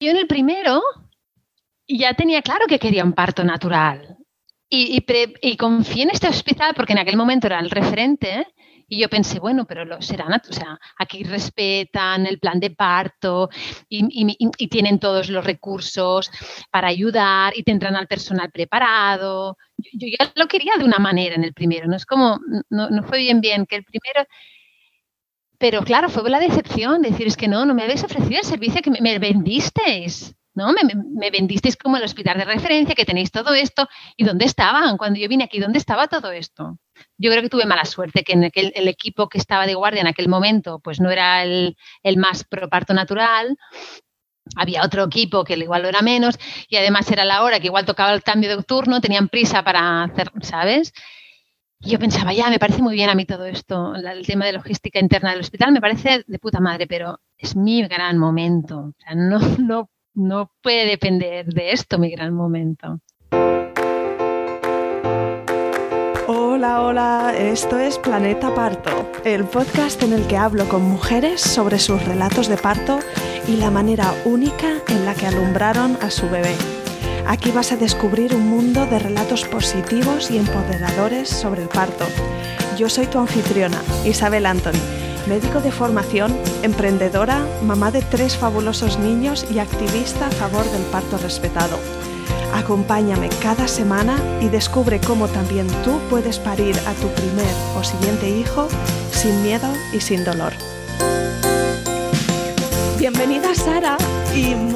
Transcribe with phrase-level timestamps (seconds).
[0.00, 0.82] Yo en el primero
[1.86, 4.16] ya tenía claro que quería un parto natural.
[4.72, 5.04] Y,
[5.42, 8.46] y, confié en este hospital porque en aquel momento era el referente
[8.88, 13.50] y yo pensé, bueno, pero lo o sea, aquí respetan el plan de parto
[13.88, 16.30] y, tienen todos los recursos
[16.70, 19.56] para ayudar y tendrán al personal preparado.
[19.76, 22.38] Yo, ya lo quería de una manera en el primero, no es como,
[22.70, 24.24] no fue bien bien que el primero...
[25.60, 28.82] Pero claro, fue la decepción, decir, es que no, no me habéis ofrecido el servicio
[28.82, 30.34] que me vendisteis.
[30.54, 30.72] ¿no?
[30.72, 33.88] Me, vendisteis como el hospital de referencia, que tenéis todo esto.
[34.16, 34.96] ¿Y dónde estaban?
[34.96, 36.78] Cuando yo vine aquí, ¿dónde estaba todo esto?
[37.18, 40.00] Yo creo que tuve mala suerte, que en aquel, el equipo que estaba de guardia
[40.00, 41.76] en aquel momento, pues no era el,
[42.16, 43.56] más pro parto natural.
[44.56, 47.84] Había otro equipo que igual lo era menos y además era la hora que igual
[47.84, 50.92] tocaba el cambio de turno, tenían prisa para hacer, ¿sabes?
[51.82, 55.00] Yo pensaba, ya, me parece muy bien a mí todo esto, el tema de logística
[55.00, 58.92] interna del hospital, me parece de puta madre, pero es mi gran momento.
[59.14, 63.00] No, no no puede depender de esto mi gran momento.
[66.26, 71.78] Hola, hola, esto es Planeta Parto, el podcast en el que hablo con mujeres sobre
[71.78, 72.98] sus relatos de parto
[73.48, 76.54] y la manera única en la que alumbraron a su bebé.
[77.26, 82.04] Aquí vas a descubrir un mundo de relatos positivos y empoderadores sobre el parto.
[82.78, 89.46] Yo soy tu anfitriona, Isabel Anthony médico de formación, emprendedora, mamá de tres fabulosos niños
[89.50, 91.78] y activista a favor del parto respetado.
[92.54, 98.28] Acompáñame cada semana y descubre cómo también tú puedes parir a tu primer o siguiente
[98.28, 98.68] hijo
[99.12, 100.52] sin miedo y sin dolor.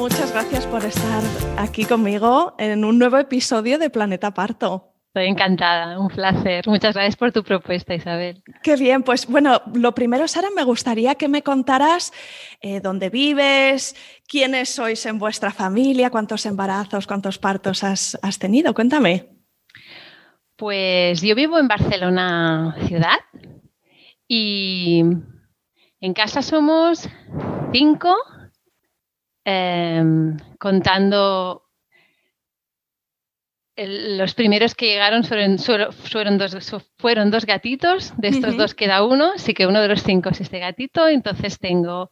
[0.05, 1.23] Muchas gracias por estar
[1.57, 4.93] aquí conmigo en un nuevo episodio de Planeta Parto.
[5.07, 6.67] Estoy encantada, un placer.
[6.67, 8.43] Muchas gracias por tu propuesta, Isabel.
[8.61, 12.13] Qué bien, pues bueno, lo primero, Sara, me gustaría que me contaras
[12.61, 13.95] eh, dónde vives,
[14.27, 18.75] quiénes sois en vuestra familia, cuántos embarazos, cuántos partos has, tenido.
[18.75, 19.29] Cuéntame.
[20.55, 23.17] Pues yo vivo en Barcelona ciudad
[24.27, 25.01] y
[25.99, 27.09] en casa somos
[27.73, 28.15] cinco,
[29.45, 31.65] em, contando
[33.77, 36.55] los primeros que llegaron fueron, fueron, dos,
[36.97, 40.39] fueron dos gatitos, de estos dos queda uno, así que uno de los cinco es
[40.39, 42.09] este gatito, entonces tengo,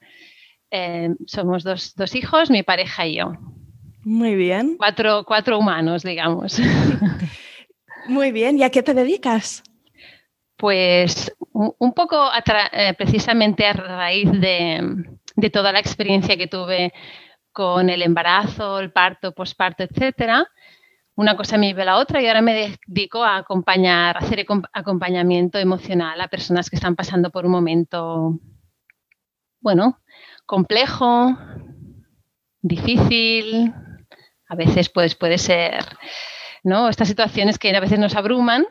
[0.72, 3.34] eh, somos dos, dos, hijos, mi pareja y yo.
[4.04, 4.76] Muy bien.
[4.78, 6.60] Cuatro, cuatro humanos, digamos.
[8.08, 9.64] Muy bien, ¿y a qué te dedicas?
[10.58, 12.30] Pues un poco
[12.74, 16.94] eh, precisamente a raíz de, de toda la experiencia que tuve
[17.52, 20.48] con el embarazo, el parto, posparto, etcétera,
[21.16, 24.46] una cosa me lleva a la otra y ahora me dedico a acompañar, a hacer
[24.74, 28.40] acompañamiento emocional a personas que están pasando por un momento,
[29.62, 30.00] bueno,
[30.46, 31.38] complejo,
[32.62, 33.74] difícil,
[34.50, 35.86] a veces pues, puede ser,
[36.64, 36.90] ¿no?
[36.90, 38.66] Estas situaciones que a veces nos abruman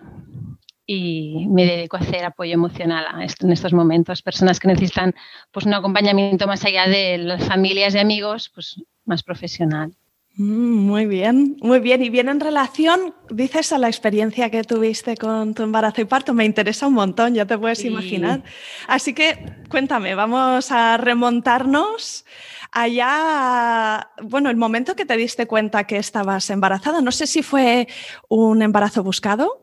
[0.87, 3.04] y me dedico a hacer apoyo emocional
[3.41, 5.15] en estos momentos, personas que necesitan
[5.50, 9.92] pues un acompañamiento más allá de las familias y amigos, pues más profesional.
[10.37, 12.03] Mm, muy bien, muy bien.
[12.03, 16.32] Y bien en relación, dices, a la experiencia que tuviste con tu embarazo y parto,
[16.32, 18.42] me interesa un montón, ya te puedes imaginar.
[18.88, 19.38] Así que
[19.69, 22.25] cuéntame, vamos a remontarnos
[22.71, 27.03] allá, bueno, el momento que te diste cuenta que estabas embarazada.
[27.03, 27.87] No sé si fue
[28.28, 29.61] un embarazo buscado.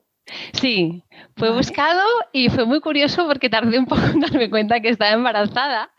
[0.54, 1.04] Sí,
[1.36, 2.04] fue buscado
[2.34, 5.92] y fue muy curioso porque tardé un poco en darme cuenta que estaba embarazada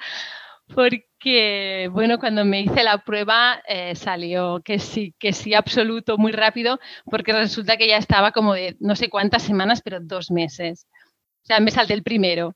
[0.75, 6.33] porque, bueno, cuando me hice la prueba eh, salió que sí, que sí, absoluto, muy
[6.33, 10.87] rápido, porque resulta que ya estaba como de no sé cuántas semanas, pero dos meses.
[11.43, 12.55] O sea, me salté el primero.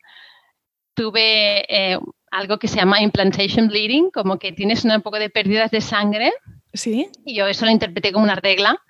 [0.94, 1.98] Tuve eh,
[2.30, 6.32] algo que se llama implantation bleeding, como que tienes un poco de pérdidas de sangre.
[6.72, 7.08] Sí.
[7.24, 8.80] Y yo eso lo interpreté como una regla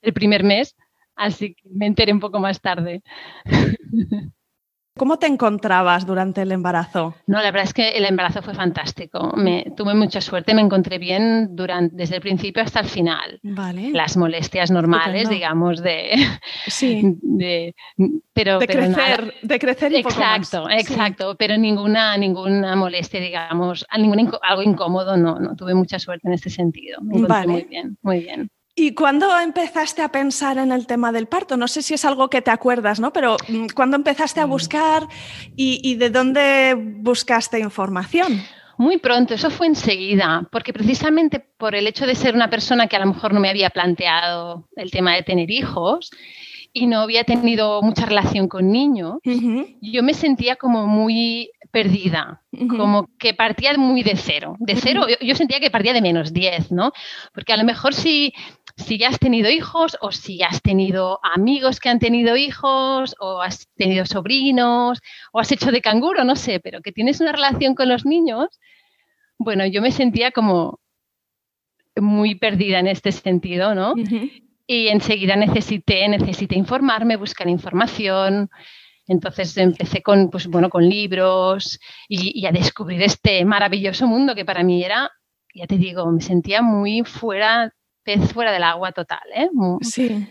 [0.00, 0.74] el primer mes,
[1.16, 3.02] así que me enteré un poco más tarde.
[4.98, 7.14] ¿Cómo te encontrabas durante el embarazo?
[7.26, 9.32] No, la verdad es que el embarazo fue fantástico.
[9.36, 13.40] Me, tuve mucha suerte, me encontré bien durante, desde el principio hasta el final.
[13.42, 13.90] Vale.
[13.92, 16.16] Las molestias normales, digamos, de,
[16.66, 17.00] sí.
[17.22, 17.74] de,
[18.34, 24.62] pero, de crecer, de crecer y exacto, exacto, pero ninguna, ninguna molestia, digamos, ningún, algo
[24.62, 27.00] incómodo, no, no tuve mucha suerte en este sentido.
[27.00, 28.50] Me encontré muy bien, muy bien.
[28.74, 31.58] ¿Y cuándo empezaste a pensar en el tema del parto?
[31.58, 33.12] No sé si es algo que te acuerdas, ¿no?
[33.12, 34.50] Pero mm, ¿cuándo empezaste a mm.
[34.50, 35.08] buscar
[35.54, 38.42] y, de dónde buscaste información?
[38.78, 42.96] Muy pronto, eso fue enseguida, porque precisamente por el hecho de ser una persona que
[42.96, 46.10] a lo mejor no me había planteado el tema de tener hijos
[46.72, 49.18] y no había tenido mucha relación con niños,
[49.82, 54.56] yo me sentía como muy perdida, como que partía muy de cero.
[54.58, 56.92] De cero, yo, sentía que partía de menos 10, ¿no?
[57.34, 58.32] Porque a lo mejor si,
[58.76, 63.40] si ya has tenido hijos o si has tenido amigos que han tenido hijos o
[63.40, 65.00] has tenido sobrinos
[65.32, 68.48] o has hecho de canguro, no sé, pero que tienes una relación con los niños,
[69.38, 70.80] bueno, yo me sentía como
[71.96, 73.94] muy perdida en este sentido, ¿no?
[74.66, 78.48] Y enseguida necesité, necesité informarme, buscar información,
[79.06, 81.78] entonces empecé con, pues, bueno, con libros
[82.08, 85.10] y, a descubrir este maravilloso mundo que para mí era,
[85.54, 89.48] ya te digo, me sentía muy fuera, pez fuera del agua total, ¿eh?
[89.52, 90.26] Muy, sí.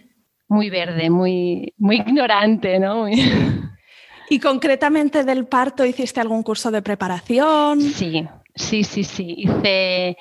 [0.47, 3.07] Muy verde, muy, muy ignorante, ¿no?
[4.29, 7.81] ¿Y concretamente del parto hiciste algún curso de preparación?
[7.81, 8.25] Sí,
[8.55, 9.35] sí, sí, sí.
[9.37, 10.15] Hice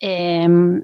[0.00, 0.82] em,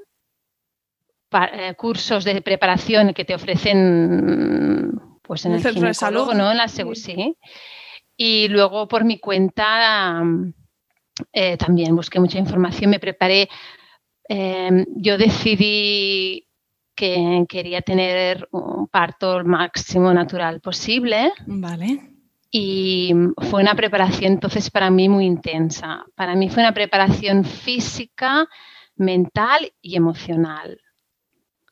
[1.32, 6.50] eh, cursos de preparación que te ofrecen pues en el, centro de salud, ¿no?
[6.50, 7.36] En la sí.
[8.16, 10.22] Y luego por mi cuenta
[11.32, 13.48] eh, también busqué mucha información, me preparé.
[14.32, 16.46] Em, yo decidí
[16.94, 21.32] que quería tener un parto máximo natural posible.
[21.46, 22.12] Vale.
[22.52, 23.12] Y
[23.50, 26.04] fue una preparación entonces para mí muy intensa.
[26.14, 28.48] Para mí fue una preparación física,
[28.94, 30.80] mental y emocional.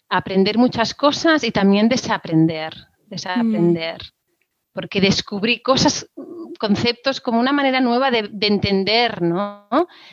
[0.09, 2.75] Aprender muchas cosas y también desaprender
[3.09, 4.73] desaprender, mm.
[4.73, 6.11] porque descubrí cosas,
[6.59, 9.69] conceptos como una manera nueva de, entender ¿no?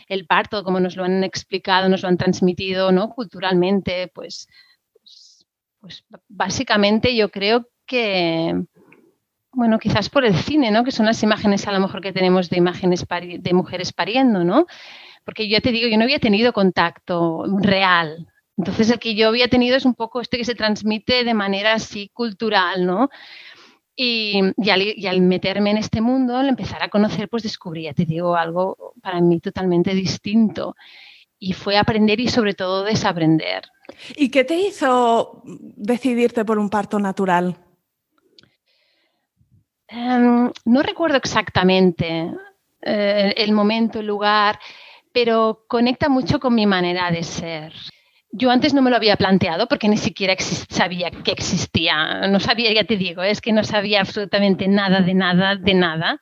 [0.07, 3.09] el parto, como nos lo han explicado, nos lo han transmitido ¿no?
[3.09, 4.47] culturalmente, pues,
[5.01, 5.45] pues,
[5.79, 8.55] pues básicamente yo creo que,
[9.51, 10.83] bueno, quizás por el cine, ¿no?
[10.83, 14.65] Que son las imágenes a lo mejor que tenemos de imágenes de mujeres pariendo, ¿no?
[15.23, 18.27] Porque yo ya te digo, yo no había tenido contacto real
[18.57, 21.73] entonces el que yo había tenido es un poco este que se transmite de manera
[21.73, 23.09] así cultural, ¿no?
[23.95, 24.41] Y,
[25.07, 28.93] al, meterme en este mundo, al empezar a conocer, pues descubrí, ya te digo, algo
[29.01, 30.75] para mí totalmente distinto.
[31.39, 33.63] Y fue aprender y sobre todo desaprender.
[34.15, 37.55] ¿Y qué te hizo decidirte por un parto natural?
[39.87, 42.31] Em, no recuerdo exactamente
[42.81, 44.59] eh, el momento, el lugar,
[45.11, 47.73] pero conecta mucho con mi manera de ser.
[48.37, 52.27] Yo antes no me lo había planteado porque ni siquiera sabía que existía.
[52.27, 56.19] No sabía, ya te digo, es que no sabía absolutamente nada de nada, de nada.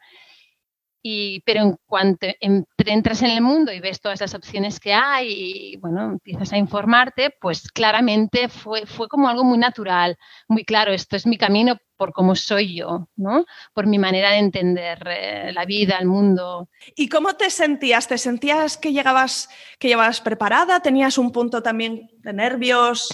[1.01, 5.27] Y, pero en cuanto entras en el mundo y ves todas las opciones que hay
[5.73, 10.15] y bueno, empiezas a informarte, pues claramente fue, fue como algo muy natural,
[10.47, 13.45] muy claro, esto es mi camino por cómo soy yo, ¿no?
[13.73, 16.67] Por mi manera de entender eh, la vida, el mundo.
[16.97, 18.09] ¿Y cómo te sentías?
[18.09, 19.47] ¿Te sentías que llegabas,
[19.79, 20.81] que llevabas preparada?
[20.81, 23.07] ¿Tenías un punto también de nervios,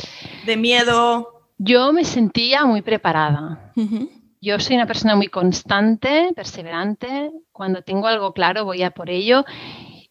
[0.47, 1.51] de miedo?
[1.59, 3.73] Yo me sentía muy preparada.
[4.41, 7.29] Yo soy una persona muy constante, perseverante.
[7.51, 9.45] Cuando tengo algo claro voy a por ello.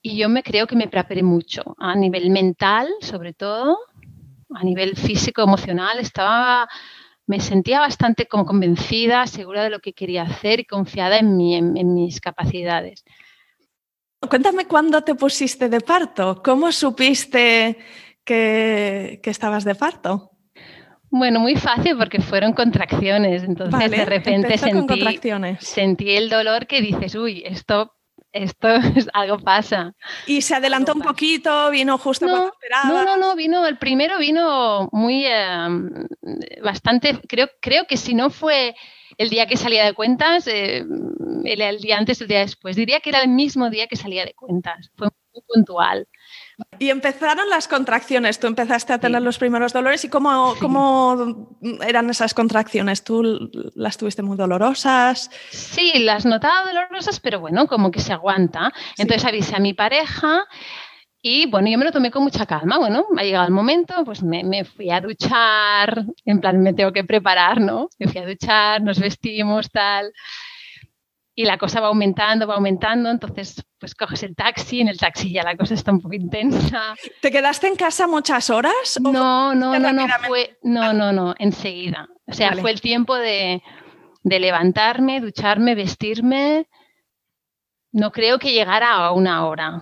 [0.01, 3.77] Y yo me creo que me preparé mucho, a nivel mental sobre todo,
[4.55, 5.99] a nivel físico, emocional.
[5.99, 6.69] Estaba,
[7.29, 11.95] me sentía bastante como convencida, segura de lo que quería hacer y confiada en, en,
[11.95, 13.05] mis capacidades.
[14.31, 16.43] Cuéntame cuándo te pusiste de parto.
[16.43, 17.77] ¿Cómo supiste
[18.25, 20.31] que, que estabas de parto?
[21.11, 23.45] Bueno, muy fácil porque fueron contracciones.
[23.45, 25.21] Entonces de repente sentí,
[25.61, 27.93] sentí el dolor que dices, uy, esto,
[28.45, 29.95] esto es, algo pasa.
[30.27, 32.89] Y se adelantó un poquito, vino justo cuando esperaba.
[32.89, 35.91] No, no, no, vino, el primero vino muy em,
[36.63, 38.75] bastante, creo, creo que si no fue
[39.17, 40.85] el día que salía de cuentas, eh,
[41.45, 42.77] el, el, día antes, el día después.
[42.77, 44.91] Diría que era el mismo día que salía de cuentas.
[44.97, 46.07] Fue muy puntual.
[46.79, 48.41] Y empezaron las contracciones.
[48.41, 50.05] Tú empezaste a tener los primeros dolores.
[50.05, 53.05] ¿Y cómo, cómo, eran esas contracciones?
[53.05, 55.31] ¿Tú las tuviste muy dolorosas?
[55.51, 58.73] Sí, las notaba dolorosas, pero bueno, como que se aguanta.
[58.97, 60.45] Entonces avisé a mi pareja.
[61.21, 62.79] Y bueno, yo me lo tomé con mucha calma.
[62.79, 66.93] Bueno, ha llegado el momento, pues me, me, fui a duchar, en plan me tengo
[66.93, 67.89] que preparar, ¿no?
[67.99, 70.13] Me fui a duchar, nos vestimos, tal
[71.39, 75.33] y la cosa va aumentando, va aumentando, entonces pues coges el taxi, en el taxi
[75.33, 76.95] ya la cosa está un poco intensa.
[77.21, 78.99] ¿Te quedaste en casa muchas horas?
[79.01, 82.09] No, no, no, no, fue, no, no, no, enseguida.
[82.27, 83.63] O sea, fue el tiempo de,
[84.23, 86.67] de levantarme, ducharme, vestirme.
[87.93, 89.81] No creo que llegara a una hora.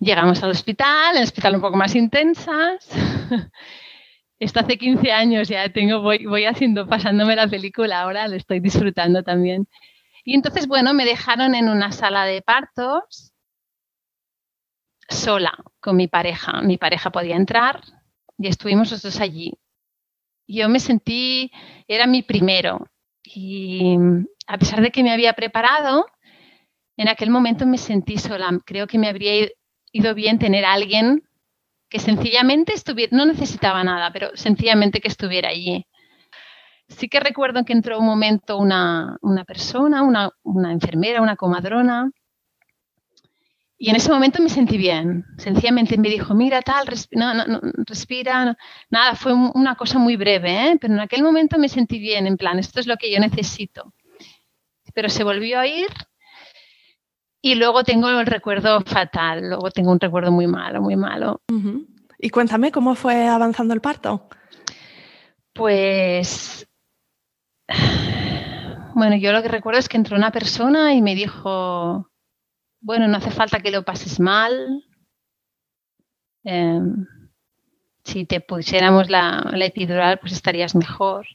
[0.00, 2.88] Llegamos al hospital, el hospital un poco más intensas.
[4.38, 8.60] Esto hace 15 años ya tengo, voy, voy haciendo, pasándome la película ahora, lo estoy
[8.60, 9.66] disfrutando también.
[10.24, 13.27] Y entonces, bueno, me dejaron en una sala de partos
[15.08, 16.60] sola con mi pareja.
[16.62, 17.80] Mi pareja podía entrar
[18.38, 19.54] y estuvimos los dos allí.
[20.46, 21.50] Yo me sentí,
[21.86, 22.86] era mi primero.
[23.24, 23.96] Y
[24.46, 26.06] a pesar de que me había preparado,
[26.96, 28.50] en aquel momento me sentí sola.
[28.64, 29.48] Creo que me habría
[29.92, 31.22] ido bien tener alguien
[31.88, 35.86] que sencillamente estuviera, no necesitaba nada, pero sencillamente que estuviera allí.
[36.88, 42.10] Sí que recuerdo que entró un momento una, persona, una, una, enfermera, una comadrona,
[43.80, 45.24] y en ese momento me sentí bien.
[45.36, 48.58] Sencillamente me dijo, mira tal, respira, no, respira.
[48.90, 50.78] Nada, fue una cosa muy breve, ¿eh?
[50.80, 53.94] pero en aquel momento me sentí bien, en plan, esto es lo que yo necesito.
[54.94, 55.86] Pero se volvió a ir
[57.40, 61.40] y luego tengo el recuerdo fatal, luego tengo un recuerdo muy malo, muy malo.
[62.18, 64.28] Y cuéntame, ¿cómo fue avanzando el parto?
[65.52, 66.68] Pues,
[68.94, 72.10] bueno, yo lo que recuerdo es que entró una persona y me dijo,
[72.80, 74.84] bueno, no hace falta que lo pases mal.
[76.44, 77.06] Em,
[78.04, 81.26] si te pusiéramos la, la epidural, pues estarías mejor.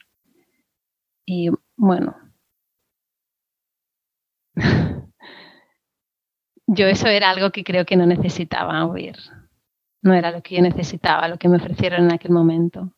[1.26, 2.16] Y bueno,
[6.68, 9.16] yo eso era algo que creo que no necesitaba oír.
[10.02, 12.94] No era lo que yo necesitaba, lo que me ofrecieron en aquel momento.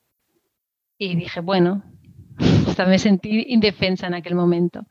[0.98, 1.84] Y dije, bueno,
[2.68, 4.86] hasta me sentí indefensa en aquel momento.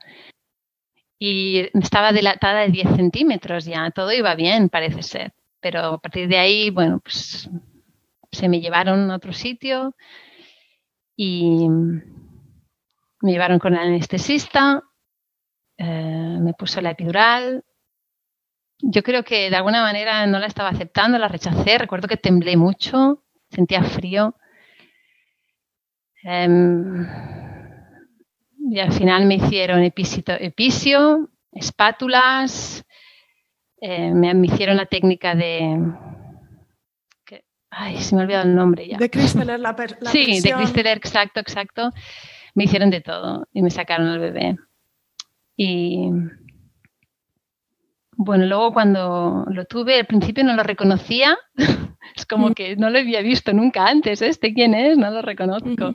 [1.26, 5.32] Y estaba dilatada de 10 centímetros ya, todo iba bien, parece ser.
[5.58, 7.48] Pero a partir de ahí, bueno, pues
[8.30, 9.94] se me llevaron a otro sitio
[11.16, 11.66] y
[13.22, 14.82] me llevaron con el anestesista,
[15.78, 17.64] eh, me puso la epidural,
[18.82, 21.78] yo creo que de alguna manera no la estaba aceptando, la rechacé.
[21.78, 24.34] Recuerdo que temblé mucho, sentía frío.
[26.22, 27.06] Em,
[28.70, 32.84] y al final me hicieron episio, espátulas,
[33.80, 35.92] eh, me, hicieron la técnica de...
[37.70, 38.96] ay, se me ha olvidado el nombre ya.
[38.96, 41.90] De Christeler, la, la Sí, de Christeler, exacto, exacto.
[42.54, 44.56] Me hicieron de todo y me sacaron al bebé.
[45.56, 46.08] Y
[48.16, 51.36] bueno, luego cuando lo tuve, al principio no lo reconocía.
[52.16, 52.54] es como mm.
[52.54, 54.22] que no lo había visto nunca antes.
[54.22, 54.96] ¿Este quién es?
[54.96, 55.94] No lo reconozco.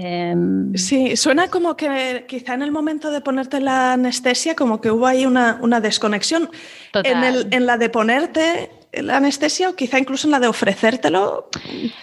[0.00, 4.92] Em, sí, suena como que quizá en el momento de ponerte la anestesia, como que
[4.92, 6.50] hubo ahí una, desconexión.
[6.94, 11.48] En, el, en, la de ponerte la anestesia o quizá incluso en la de ofrecértelo.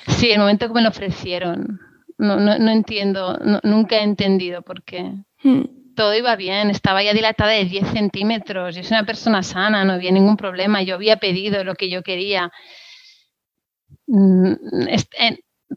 [0.08, 1.80] Sí, el momento que me lo ofrecieron.
[2.18, 5.14] No, no, entiendo, nunca he entendido por qué.
[5.44, 5.64] Mm
[5.96, 9.94] todo iba bien, estaba ya dilatada de 10 centímetros, yo soy una persona sana, no
[9.94, 12.52] había ningún problema, yo había pedido lo que yo quería.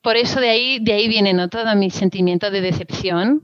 [0.03, 1.49] Por eso de ahí, de ahí viene ¿no?
[1.49, 3.43] todo mi sentimiento de decepción.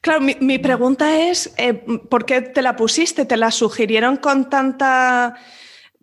[0.00, 3.24] Claro, mi, pregunta es, eh, ¿por qué te la pusiste?
[3.24, 5.36] ¿Te la sugirieron con tanta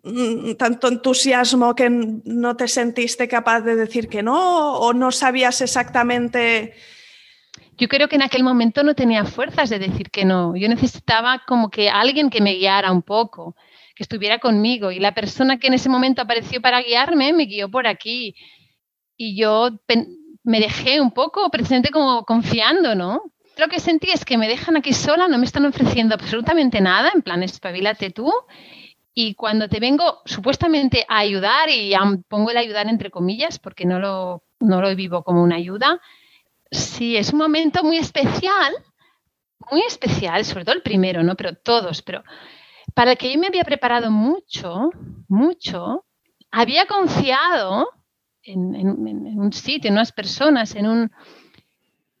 [0.02, 5.60] mm, tanto entusiasmo que no te sentiste capaz de decir que no o no sabías
[5.60, 6.74] exactamente
[7.76, 10.56] yo creo que en aquel momento no tenía fuerzas de decir que no.
[10.56, 13.56] Yo necesitaba como que alguien que me guiara un poco,
[13.94, 14.90] que estuviera conmigo.
[14.90, 18.34] Y la persona que en ese momento apareció para guiarme me guió por aquí.
[19.16, 19.70] Y yo
[20.42, 23.22] me dejé un poco, precisamente como confiando, ¿no?
[23.56, 27.12] Lo que sentí es que me dejan aquí sola, no me están ofreciendo absolutamente nada,
[27.14, 28.32] en plan, espabilate tú.
[29.14, 31.94] Y cuando te vengo supuestamente a ayudar, y
[32.28, 36.00] pongo el ayudar entre comillas, porque no lo, no lo vivo como una ayuda,
[36.74, 38.74] Sí, es un momento muy especial,
[39.70, 41.36] muy especial, sobre todo el primero, ¿no?
[41.36, 42.24] Pero todos, pero
[42.94, 44.90] para el que yo me había preparado mucho,
[45.28, 46.06] mucho,
[46.50, 47.88] había confiado
[48.42, 48.86] en,
[49.38, 51.10] un sitio, en unas personas, en un...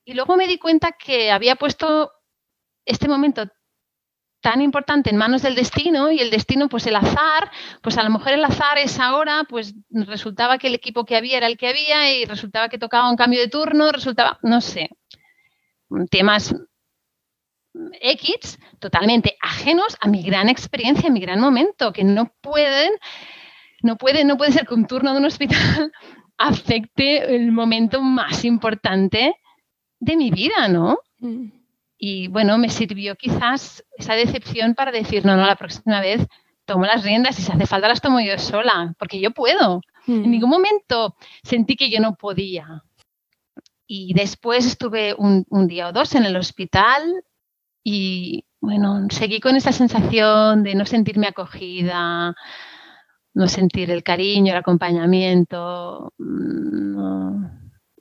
[0.04, 2.10] Y luego me di cuenta que había puesto
[2.84, 3.46] este momento
[4.40, 7.50] tan importante en manos del destino y el destino, pues el azar,
[7.80, 11.38] pues a lo mejor el azar es ahora, pues resultaba que el equipo que había
[11.38, 14.90] era el que había y resultaba que tocaba un cambio de turno, resultaba, no sé,
[16.10, 16.54] temas
[18.00, 22.92] X totalmente ajenos a mi gran experiencia, a mi gran momento, que no pueden,
[23.82, 25.92] no puede, no puede ser que un turno de un hospital
[26.38, 29.36] afecte el momento más importante
[30.00, 30.98] de mi vida, ¿no?
[31.18, 31.46] Mm.
[31.96, 36.26] Y bueno, me sirvió quizás esa decepción para decir, no, no, la próxima vez
[36.64, 39.80] tomo las riendas y si hace falta las tomo yo sola, porque yo puedo.
[40.06, 40.30] En mm.
[40.30, 42.82] ningún momento sentí que yo no podía.
[43.86, 47.24] Y después estuve un, día o dos en el hospital
[47.84, 52.34] y bueno, seguí con esa sensación de no sentirme acogida,
[53.34, 56.12] no sentir el cariño, el acompañamiento.
[56.18, 57.44] Mm, no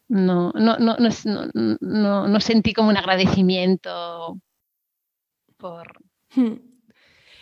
[0.10, 4.40] no, no, no, sentí como un agradecimiento
[5.58, 5.94] por...
[6.36, 6.54] Hmm.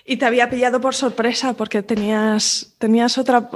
[0.05, 3.49] Y te había pillado por sorpresa porque tenías, tenías otra,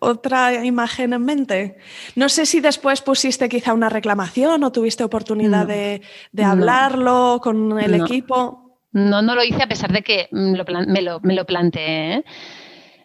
[0.00, 1.76] otra imagen en mente?
[2.16, 6.02] No sé si después pusiste quizá una reclamación o tuviste oportunidad de,
[6.42, 8.80] hablarlo con el equipo.
[8.92, 12.14] No, no lo hice a pesar de que mm, me, lo, me, lo, planteé.
[12.14, 12.24] ¿eh?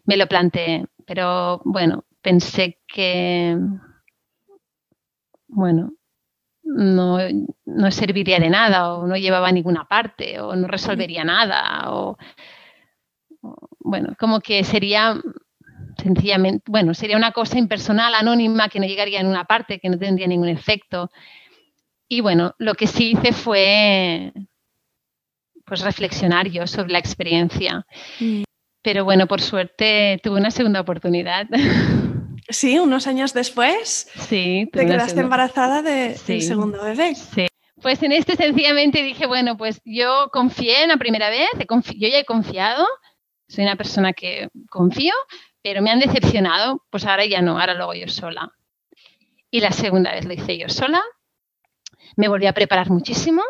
[0.06, 0.86] Me lo planteé.
[1.06, 3.58] Pero bueno, pensé que.
[5.48, 5.92] Bueno,
[6.64, 7.20] no,
[7.66, 12.18] no, serviría de nada o no llevaba a ninguna parte o no resolvería nada o,
[13.80, 15.22] bueno, como que sería
[16.04, 19.98] sencillamente, bueno, sería una cosa impersonal, anónima, que no llegaría en una parte, que no
[19.98, 21.10] tendría ningún efecto.
[22.08, 24.34] Y bueno, lo que sí hice fue
[25.66, 27.86] pues reflexionar yo sobre la experiencia.
[28.20, 28.44] Mm.
[28.82, 31.48] Pero bueno, por suerte tuve una segunda oportunidad.
[32.50, 34.10] Sí, unos años después.
[34.28, 34.70] Sí.
[34.74, 37.16] Te quedaste embarazada de, del segundo bebé.
[37.16, 37.48] Sí.
[37.82, 42.20] Pues en este sencillamente dije, bueno, pues yo confié en la primera vez, yo ya
[42.20, 42.86] he confiado,
[43.48, 45.14] soy una persona que confío,
[45.64, 48.52] pero me han decepcionado, pues ahora ya no, ahora lo hago yo sola.
[49.50, 51.02] Y la segunda vez lo hice yo sola,
[52.18, 53.42] me volví a preparar muchísimo,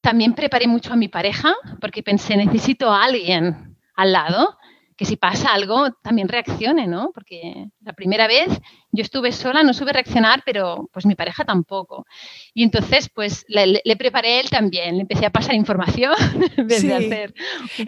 [0.00, 4.58] también preparé mucho a mi pareja, porque pensé, necesito a alguien al lado
[4.96, 7.10] que si pasa algo también reaccione, ¿no?
[7.12, 8.48] Porque la primera vez
[8.92, 12.06] yo estuve sola, no supe reaccionar, pero pues mi pareja tampoco.
[12.52, 16.14] Y entonces pues le, preparé él también, le empecé a pasar información
[16.56, 17.34] en vez de hacer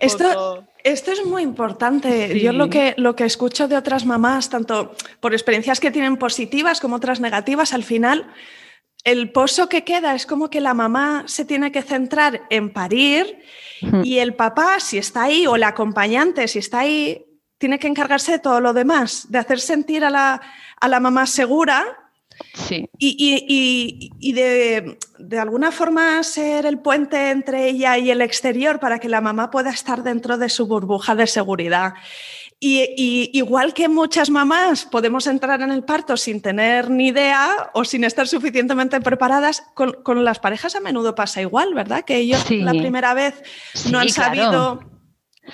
[0.00, 2.40] esto, Esto es muy importante.
[2.40, 6.80] Yo lo que, lo que escucho de otras mamás, tanto por experiencias que tienen positivas
[6.80, 8.26] como otras negativas, al final
[9.06, 13.38] el pozo que queda es como que la mamá se tiene que centrar en parir
[14.02, 17.24] y el papá, si está ahí, o el acompañante, si está ahí,
[17.56, 20.40] tiene que encargarse de todo lo demás, de hacer sentir a la,
[20.80, 21.86] a la mamá segura
[22.54, 22.90] sí.
[22.98, 28.98] y, y, de, de, alguna forma ser el puente entre ella y el exterior para
[28.98, 31.94] que la mamá pueda estar dentro de su burbuja de seguridad.
[32.58, 37.84] Y, igual que muchas mamás podemos entrar en el parto sin tener ni idea o
[37.84, 42.04] sin estar suficientemente preparadas, con, las parejas a menudo pasa igual, ¿verdad?
[42.04, 43.42] Que ellos la primera vez
[43.90, 44.80] no han sabido,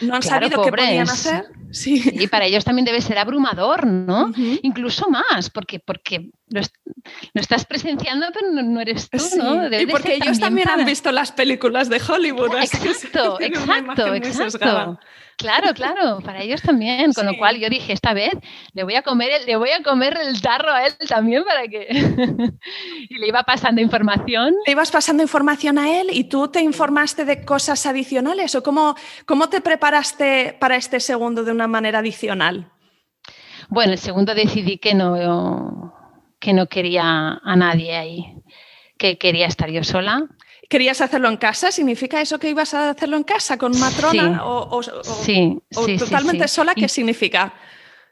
[0.00, 1.46] no han sabido qué podían hacer.
[1.72, 2.02] Sí.
[2.12, 4.30] Y para ellos también debe ser abrumador, ¿no?
[4.62, 6.60] Incluso más, porque, porque lo,
[7.34, 9.66] estás presenciando, pero no, eres tú, ¿no?
[9.76, 12.54] y porque ellos también, han visto las películas de Hollywood.
[12.56, 14.98] Exacto, exacto, exacto.
[15.42, 17.12] Claro, claro, para ellos también.
[17.12, 18.32] Con lo cual yo dije, esta vez
[18.72, 21.66] le voy a comer el, le voy a comer el tarro a él también para
[21.66, 21.88] que.
[23.10, 24.54] y le iba pasando información.
[24.64, 28.94] Le ibas pasando información a él y tú te informaste de cosas adicionales o cómo,
[29.26, 32.70] cómo te preparaste para este segundo de una manera adicional.
[33.68, 35.92] Bueno, el segundo decidí que no,
[36.38, 38.36] que no quería a nadie ahí,
[38.96, 40.28] que quería estar yo sola
[40.68, 41.70] ¿Querías hacerlo en casa?
[41.70, 44.80] ¿Significa eso que ibas a hacerlo en casa con matrona o,
[45.98, 46.74] totalmente sola?
[46.74, 47.52] ¿Qué significa?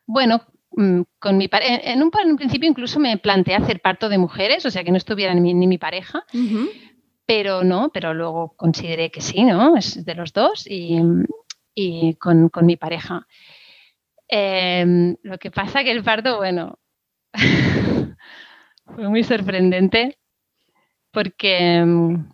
[0.06, 4.66] Bueno, mm, con mi en, un, en principio incluso me planteé hacer parto de mujeres,
[4.66, 6.24] o sea que no estuviera ni mi, pareja,
[7.24, 9.76] pero no, pero luego consideré que sí, ¿no?
[9.76, 11.00] Es de los dos y,
[12.18, 13.26] con, mi pareja.
[14.28, 16.78] Em, lo que pasa que el parto, bueno,
[18.94, 20.18] fue muy sorprendente
[21.12, 22.28] porque em,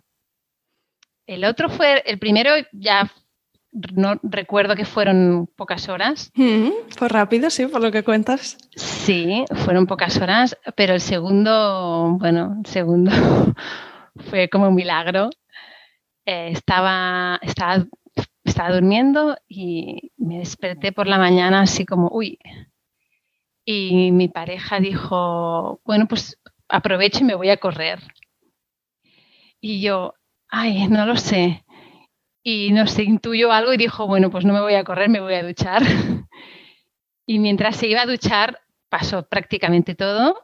[1.27, 3.11] el otro fue, el primero ya
[3.93, 6.31] no recuerdo que fueron pocas horas.
[6.35, 8.57] Mm, fue rápido, sí, por lo que cuentas.
[8.75, 13.11] Sí, fueron pocas horas, pero el segundo, bueno, el segundo
[14.29, 15.29] fue como un milagro.
[16.25, 17.85] Eh, estaba, estaba,
[18.43, 22.39] estaba durmiendo y me desperté por la mañana así como, uy.
[23.65, 27.99] Y mi pareja dijo, bueno, pues aprovecho y me voy a correr.
[29.59, 30.13] Y yo,
[30.49, 31.65] Ay, no lo sé.
[32.43, 35.19] Y no sé, intuyó algo y dijo, bueno, pues no me voy a correr, me
[35.19, 35.83] voy a duchar.
[37.25, 40.41] y mientras se iba a duchar, pasó prácticamente todo.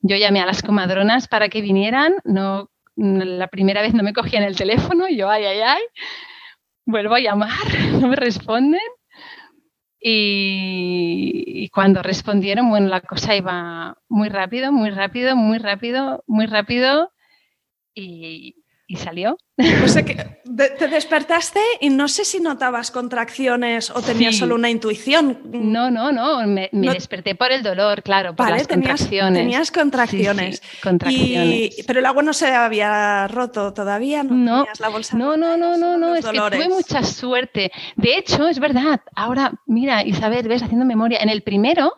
[0.00, 2.14] Yo llamé a las comadronas para que vinieran.
[2.24, 5.08] No, la primera vez no me cogían el teléfono.
[5.08, 5.82] Yo, ay, ay, ay.
[6.84, 7.50] Vuelvo a llamar,
[8.00, 8.80] no me responden.
[10.00, 16.46] Y, y, cuando respondieron, bueno, la cosa iba muy rápido, muy rápido, muy rápido, muy
[16.46, 17.12] rápido.
[17.94, 18.56] Y,
[18.86, 19.36] y salió.
[19.84, 20.16] O sea que
[20.76, 25.40] te despertaste y no sé si notabas contracciones o tenías solo una intuición.
[25.50, 29.42] No, no, no, me, desperté por el dolor, claro, por las tenías, contracciones.
[29.42, 30.62] Tenías contracciones.
[30.82, 31.84] contracciones.
[31.86, 35.16] pero el agua no se había roto todavía, no, no tenías la bolsa.
[35.16, 37.72] No, no, no, no, no, es que tuve mucha suerte.
[37.96, 41.94] De hecho, es verdad, ahora, mira, Isabel, ves haciendo memoria, en el primero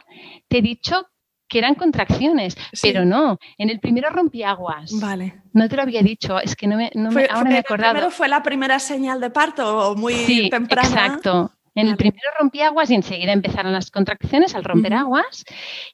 [0.48, 1.06] te he dicho
[1.48, 4.92] que eran contracciones, pero no, en el primero rompí aguas.
[5.00, 5.42] Vale.
[5.52, 7.92] No te lo había dicho, es que no me, no me ahora me he acordado.
[7.92, 10.88] ¿Primero fue la primera señal de parto o muy sí, temprana?
[10.88, 15.44] Exacto, En el primero rompí aguas y enseguida empezaron las contracciones al romper aguas.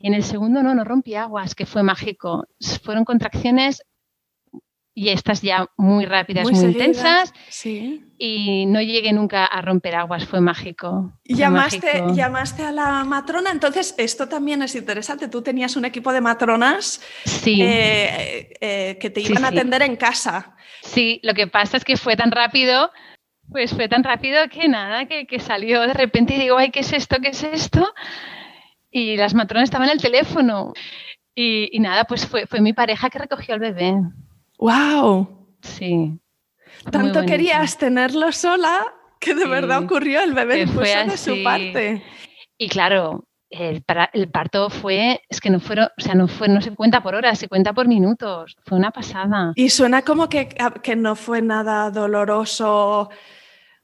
[0.00, 2.46] Y en el segundo no, no rompí aguas, que fue mágico.
[2.82, 3.84] Fueron contracciones
[4.96, 7.34] y estas ya muy rápidas, muy, intensas.
[7.48, 8.04] Sí.
[8.16, 11.12] Y no llegué nunca a romper aguas, fue mágico.
[11.24, 15.26] llamaste, llamaste a la matrona, entonces esto también es interesante.
[15.26, 17.02] Tú tenías un equipo de matronas
[17.44, 20.54] eh, eh, que te iban a atender en casa.
[20.82, 22.92] Sí, lo que pasa es que fue tan rápido,
[23.50, 26.92] pues fue tan rápido que nada, que, salió de repente y digo, ay, ¿qué es
[26.92, 27.16] esto?
[27.20, 27.92] ¿Qué es esto?
[28.92, 30.72] Y las matronas estaban en el teléfono.
[31.34, 33.96] Y, y nada, pues fue, fue mi pareja que recogió al bebé.
[34.58, 35.48] ¡Wow!
[35.62, 36.18] Sí.
[36.90, 38.84] Tanto querías tenerlo sola
[39.24, 42.02] que de verdad ocurrió, el bebé fue de su parte.
[42.58, 43.82] Y claro, el,
[44.30, 47.38] parto fue, es que no fueron, o sea, no fue, no se cuenta por horas,
[47.38, 48.56] se cuenta por minutos.
[48.66, 49.52] Fue una pasada.
[49.54, 50.48] Y suena como que,
[50.82, 53.08] que no fue nada doloroso,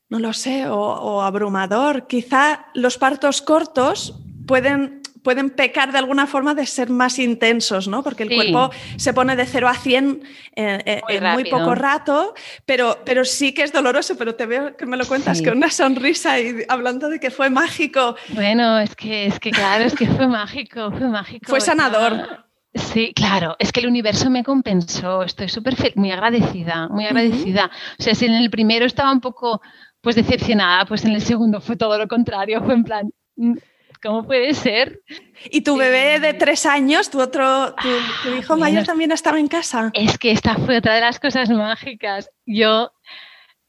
[0.09, 2.06] no lo sé, o, o abrumador.
[2.06, 8.02] Quizá los partos cortos pueden pueden pecar de alguna forma de ser más intensos, ¿no?
[8.02, 10.22] Porque el cuerpo se pone de 0 a 100
[10.56, 11.00] en
[11.33, 15.06] muy poco rato, pero, pero sí que es doloroso, pero te veo que me lo
[15.06, 18.16] cuentas con una sonrisa y hablando de que fue mágico.
[18.30, 21.46] Bueno, es que, es que claro, es que fue mágico, fue mágico.
[21.48, 22.46] Fue sanador.
[22.72, 27.68] Sí, claro, es que el universo me compensó, estoy súper muy agradecida, muy agradecida.
[27.98, 29.61] O sea, si en el primero estaba un poco
[30.00, 33.56] pues decepcionada, pues en el segundo fue todo lo contrario, fue en plan, mm,
[34.02, 35.02] ¿Cómo puede ser?
[35.50, 39.46] ¿Y tu bebé de tres años, tu otro, tu, ah, hijo mayor también estaba en
[39.46, 39.90] casa?
[39.92, 42.30] Es que esta fue otra de las cosas mágicas.
[42.46, 42.92] Yo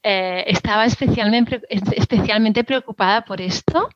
[0.02, 3.90] eh, estaba especialmente, especialmente preocupada por esto.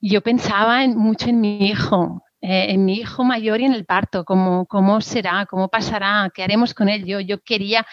[0.00, 4.24] Yo pensaba mucho en mi hijo, eh, en mi hijo mayor y en el parto,
[4.24, 7.04] cómo, cómo será, cómo pasará, qué haremos con él.
[7.04, 7.86] Yo, yo quería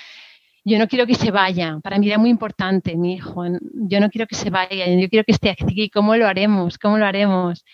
[0.64, 1.80] yo no quiero que se vaya.
[1.84, 3.44] Para mí era muy importante mi hijo.
[3.74, 5.90] Yo no quiero que se vaya, yo quiero que esté aquí.
[5.90, 6.78] ¿Cómo lo haremos?
[6.78, 7.66] ¿Cómo lo haremos?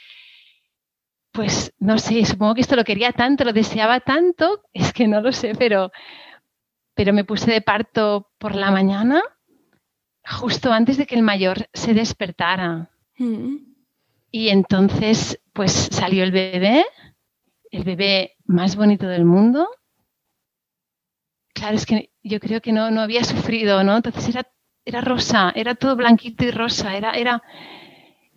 [1.31, 5.21] Pues no sé, supongo que esto lo quería tanto, lo deseaba tanto, es que no
[5.21, 5.91] lo sé, pero,
[6.95, 9.21] pero me puse de parto por la mañana,
[10.25, 12.89] justo antes de que el mayor se despertara.
[13.17, 13.57] Mm.
[14.31, 16.85] Y entonces, pues salió el bebé,
[17.69, 19.69] el bebé más bonito del mundo.
[21.59, 23.97] Claro, es que yo creo que no, no había sufrido, ¿no?
[23.97, 24.49] Entonces era,
[24.85, 27.43] era rosa, era todo blanquito y rosa, era, era,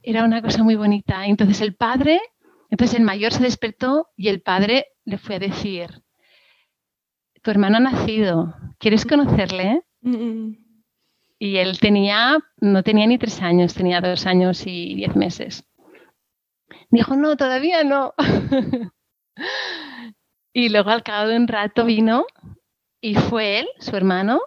[0.02, 1.24] era una cosa muy bonita.
[1.26, 2.20] Entonces el padre,
[2.68, 6.02] entonces el mayor se despertó y el padre le fue a decir,
[7.42, 9.82] tu hermano ha nacido, ¿quieres conocerle?
[11.38, 15.64] Y él tenía, no tenía ni tres años, tenía dos años y diez meses.
[16.90, 18.14] Dijo, no, todavía no.
[20.52, 22.26] y luego al cabo de un rato vino
[23.03, 24.41] y fue él, su hermano,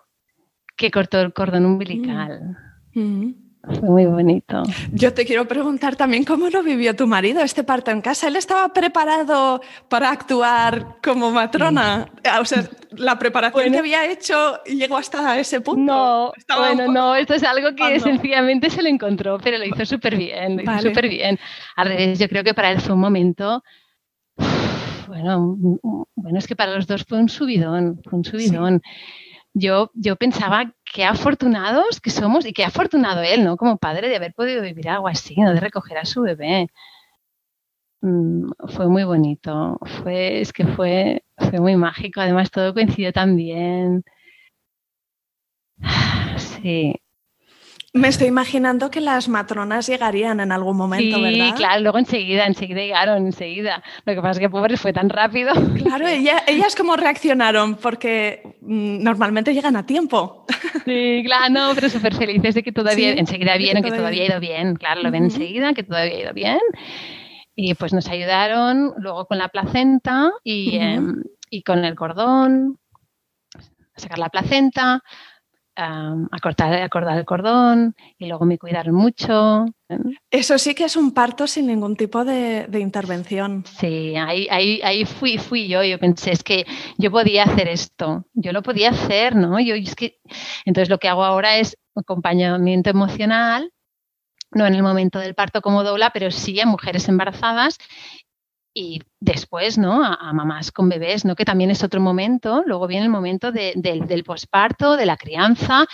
[0.76, 2.58] que cortó el cordón umbilical.
[2.94, 3.00] Mm.
[3.02, 3.36] Mm.
[3.80, 4.64] Fue muy bonito.
[4.92, 8.28] Yo te quiero preguntar también cómo lo vivió tu marido este parto en casa.
[8.28, 12.08] ¿Él estaba preparado para actuar como matrona?
[12.40, 16.32] O sea, la preparación que había hecho llegó hasta ese punto.
[16.48, 20.16] No, bueno, no, esto es algo que sencillamente se le encontró, pero lo hizo súper
[20.16, 21.40] bien, lo hizo súper bien.
[21.76, 23.64] Al revés, yo creo que para él fue un momento
[25.08, 25.58] bueno,
[26.16, 28.82] bueno, es que para los dos fue un subidón, fue un subidón.
[29.54, 33.58] Yo, yo pensaba qué afortunados que somos y qué afortunado él, ¿no?
[33.58, 35.54] Como padre de haber podido vivir algo así, ¿no?
[35.54, 36.68] De recoger a su bebé.
[38.02, 43.36] Mm, fue muy bonito, fue, es que fue, fue muy mágico, además todo coincidió tan
[43.36, 44.04] bien.
[46.38, 46.96] Sí,
[47.96, 51.46] me estoy imaginando que las matronas llegarían en algún momento, ¿verdad?
[51.46, 53.82] Sí, claro, luego enseguida, enseguida llegaron, enseguida.
[54.04, 55.54] Lo que pasa es que, pobres, fue tan rápido.
[55.76, 56.06] Claro,
[56.48, 60.46] ellas cómo reaccionaron, porque mm, normalmente llegan a tiempo.
[60.84, 64.40] Sí, claro, no, pero súper felices de que todavía, enseguida vieron que todavía ha ido
[64.42, 66.60] bien, claro, lo ven enseguida, que todavía ha ido bien.
[67.56, 72.78] Y pues nos ayudaron luego con la placenta y, em, y con el cordón,
[73.56, 75.02] a sacar la placenta
[75.76, 79.66] a, cortar, el cordón y luego me cuidaron mucho.
[80.32, 83.64] Eso sí que es un parto sin ningún tipo de, intervención.
[83.66, 86.66] Sí, ahí, ahí, ahí, fui, fui yo, yo pensé, es que
[86.98, 89.60] yo podía hacer esto, yo lo podía hacer, ¿no?
[89.60, 90.20] Yo, es que...
[90.66, 93.72] Entonces lo que hago ahora es acompañamiento emocional
[94.52, 97.78] no en el momento del parto como dobla, pero sí a mujeres embarazadas
[98.78, 100.04] y después, ¿no?
[100.04, 101.36] A, mamás con bebés, ¿no?
[101.36, 102.62] Que también es otro momento.
[102.66, 105.86] Luego viene el momento del posparto, de la crianza,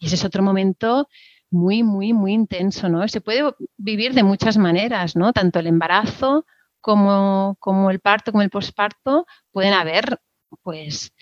[0.00, 1.06] y ese es otro momento
[1.50, 3.06] muy, muy, muy intenso, ¿no?
[3.08, 5.34] Se puede vivir de muchas maneras, ¿no?
[5.34, 6.46] Tanto el embarazo
[6.80, 10.18] como, como el parto, como el posparto, pueden haber,
[10.62, 11.12] pues,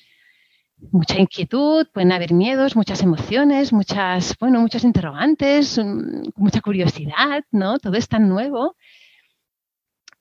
[0.92, 7.78] mucha inquietud, pueden haber miedos, muchas emociones, muchas, bueno, muchos interrogantes, mm, mucha curiosidad, ¿no?
[7.81, 8.76] Todo es tan nuevo.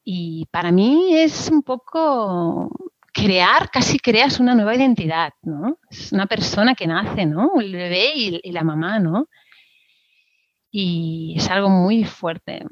[0.10, 2.72] Y para mí es un poco
[3.12, 5.80] crear, casi creas una nueva identidad, ¿no?
[5.92, 7.60] Es una persona que nace, ¿no?
[7.60, 9.28] El bebé y, la mamá, ¿no?
[10.72, 12.64] Y es algo muy fuerte,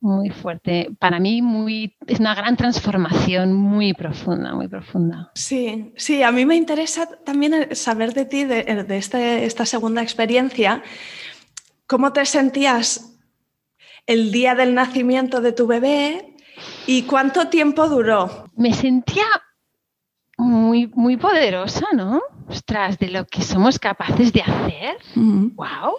[0.00, 0.90] muy fuerte.
[0.98, 5.30] Para mí muy, es una gran transformación muy profunda, muy profunda.
[5.36, 10.82] Sí, sí, a mí me interesa también saber de ti, de, este, esta segunda experiencia,
[11.86, 13.16] cómo te sentías
[14.06, 16.34] el día del nacimiento de tu bebé
[16.86, 18.48] y cuánto tiempo duró.
[18.56, 19.26] Me sentía
[20.36, 22.22] muy, muy poderosa, ¿no?
[22.48, 24.98] Ostras, de lo que somos capaces de hacer.
[25.14, 25.96] ¡Wow!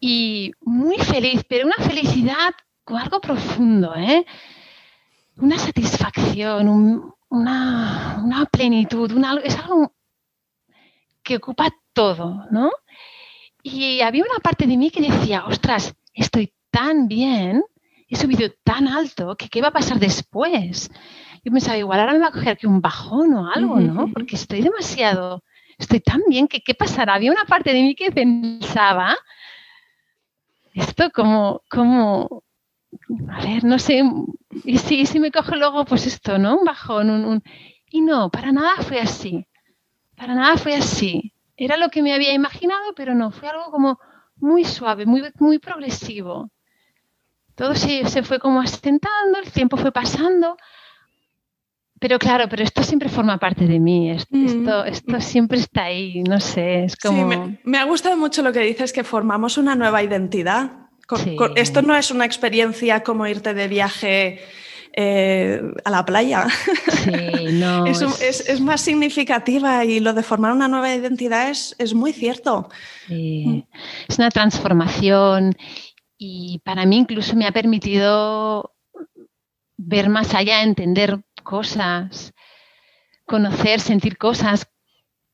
[0.00, 2.54] y muy feliz, pero una felicidad
[2.84, 4.24] con algo profundo, ¿eh?
[5.36, 9.12] Una satisfacción, una, plenitud,
[9.44, 9.92] es algo
[11.22, 12.70] que ocupa todo, ¿no?
[13.62, 17.62] Y había una parte de mí que decía, ostras, estoy tan bien,
[18.10, 20.90] he subido tan alto, que qué va a pasar después.
[21.44, 24.08] Yo pensaba, igual ahora me va a coger aquí un bajón o algo, ¿no?
[24.12, 25.42] Porque estoy demasiado,
[25.78, 27.14] estoy tan bien, que qué pasará.
[27.14, 29.16] Había una parte de mí que pensaba,
[30.74, 32.42] esto como, como,
[33.30, 34.02] a ver, no sé,
[34.64, 36.58] y si, si me coge luego, pues esto, ¿no?
[36.58, 37.42] Un bajón, un,
[37.90, 39.46] Y no, para nada fue así,
[40.16, 41.32] para nada fue así.
[41.56, 44.00] Era lo que me había imaginado, pero no, fue algo como
[44.36, 46.50] muy suave, muy, muy progresivo.
[47.60, 50.56] Todo se, se fue como asentando, el tiempo fue pasando,
[51.98, 54.46] pero claro, pero esto siempre forma parte de mí, mm.
[54.46, 57.30] esto, esto, siempre está ahí, no sé, es como...
[57.30, 60.72] Sí, me, ha gustado mucho lo que dices, que formamos una nueva identidad.
[61.54, 64.40] esto no es una experiencia como irte de viaje
[64.94, 66.46] eh, a la playa.
[67.04, 67.12] Sí,
[67.52, 72.70] no, es, más significativa y lo de formar una nueva identidad es, es muy cierto.
[73.06, 73.66] Sí.
[74.08, 75.54] Es una transformación
[76.22, 78.74] y para mí incluso me ha permitido
[79.78, 82.34] ver más allá, entender cosas,
[83.24, 84.68] conocer, sentir cosas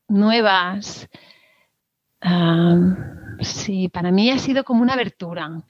[0.07, 1.09] nuevas.
[3.41, 5.61] sí, para mí ha sido como una abertura.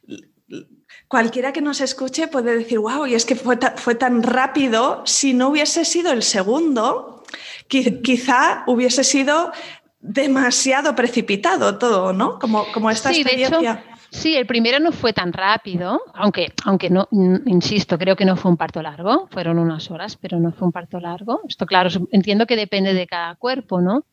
[1.08, 5.34] Cualquiera que nos escuche puede decir, wow, y es que fue, fue tan rápido, si
[5.34, 7.24] no hubiese sido el segundo,
[7.68, 9.52] quizá hubiese sido
[10.00, 12.38] demasiado precipitado todo, ¿no?
[12.38, 13.84] Como, como esta experiencia.
[14.10, 17.08] Sí, el primero no fue tan rápido, aunque, aunque no,
[17.46, 20.72] insisto, creo que no fue un parto largo, fueron unas horas, pero no fue un
[20.72, 21.42] parto largo.
[21.48, 24.06] Esto, claro, entiendo que depende de cada cuerpo, ¿no?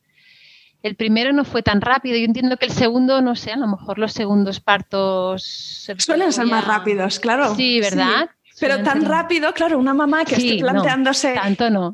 [0.82, 3.66] El primero no fue tan rápido, yo entiendo que el segundo, no sé, a lo
[3.66, 5.88] mejor los segundos partos...
[5.96, 7.54] Suelen ser más rápidos, claro.
[7.54, 8.28] Sí, ¿verdad?
[8.60, 11.34] Pero tan rápido, claro, una mamá que esté planteándose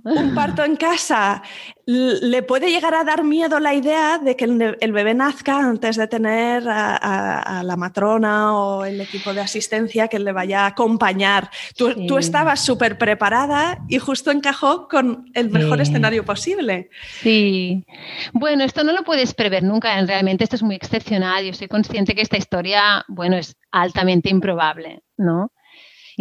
[0.05, 1.43] un parto en casa,
[1.87, 6.07] le puede llegar a dar miedo la idea de que el, bebé nazca antes de
[6.07, 11.51] tener a, la matrona o el equipo de asistencia que le vaya a acompañar.
[11.77, 16.91] Tú, estabas súper preparada y justo encajó con el mejor escenario posible.
[17.23, 17.85] Sí.
[18.33, 21.45] Bueno, esto no lo puedes prever nunca, realmente esto es muy excepcional.
[21.45, 25.51] Yo soy consciente que esta historia, bueno, es altamente improbable, ¿no?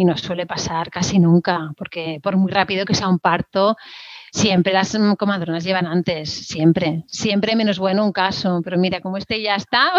[0.00, 3.76] Y no suele pasar casi nunca, porque por muy rápido que sea un parto,
[4.32, 9.42] siempre las comadronas llevan antes, siempre, siempre menos bueno un caso, pero mira, como este
[9.42, 9.90] ya está.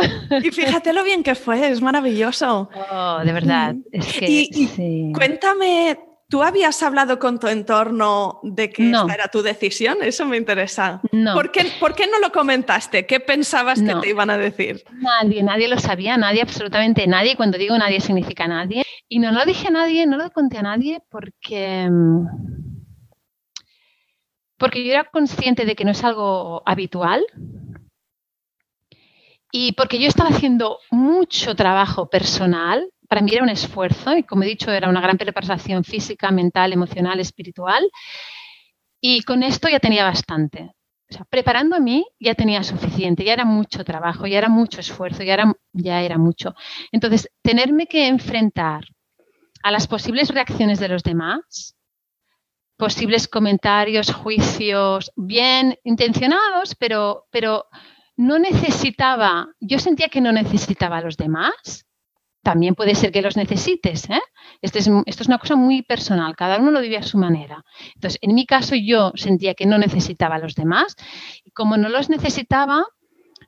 [0.43, 2.67] Y fíjate lo bien que fue, es maravilloso.
[2.91, 3.75] Oh, de verdad.
[3.91, 5.99] Es que, y, cuéntame,
[6.31, 9.97] ¿tú habías hablado con tu entorno de que esta era tu decisión?
[10.01, 11.01] Eso me interesa.
[11.11, 11.33] No.
[11.33, 13.05] ¿Por qué, ¿Por qué no lo comentaste?
[13.05, 14.81] ¿Qué pensabas que te iban a decir?
[14.93, 17.35] Nadie, nadie lo sabía, nadie, absolutamente nadie.
[17.35, 18.83] Cuando digo nadie significa nadie.
[19.09, 22.25] Y no lo dije a nadie, no lo conté a nadie porque, mm,
[24.57, 27.25] porque yo era consciente de que no es algo habitual
[29.51, 32.89] y porque yo estaba haciendo mucho trabajo personal.
[33.11, 36.71] Para mí era un esfuerzo y, como he dicho, era una gran preparación física, mental,
[36.71, 37.91] emocional, espiritual.
[39.01, 40.71] Y con esto ya tenía bastante.
[41.09, 44.79] O sea, preparando a mí ya tenía suficiente, ya era mucho trabajo, ya era mucho
[44.79, 45.33] esfuerzo, ya
[45.73, 46.55] era, mucho.
[46.93, 48.85] Entonces, tenerme que enfrentar
[49.61, 51.75] a las posibles reacciones de los demás,
[52.77, 57.65] posibles comentarios, juicios bien intencionados, pero, pero
[58.15, 61.85] no necesitaba, yo sentía que no necesitaba a los demás.
[62.43, 64.09] También puede ser que los necesites.
[64.09, 64.21] ¿eh?
[64.61, 67.63] Esto, es, esto es una cosa muy personal, cada uno lo vive a su manera.
[67.95, 70.95] Entonces, en mi caso yo sentía que no necesitaba a los demás
[71.45, 72.85] y como no los necesitaba,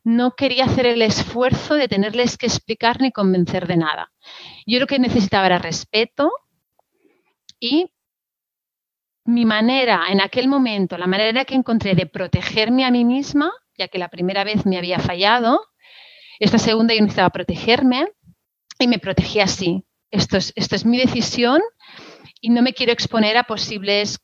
[0.03, 4.11] no quería hacer el esfuerzo de tenerles que explicar ni convencer de nada.
[4.65, 6.31] Yo lo que necesitaba era respeto
[7.59, 7.91] y
[9.25, 13.87] mi manera en aquel momento, la manera que encontré de protegerme a mí misma, ya
[13.87, 15.61] que la primera vez me había fallado,
[16.39, 18.07] esta segunda yo necesitaba protegerme
[18.83, 19.85] y me protegí así.
[20.11, 21.61] Esto es, esto es mi decisión
[22.39, 24.19] y no me quiero exponer a posibles